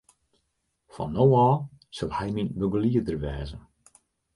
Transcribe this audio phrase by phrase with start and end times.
[0.95, 1.55] Fan no ôf
[1.95, 3.57] sil hy myn begelieder wêze.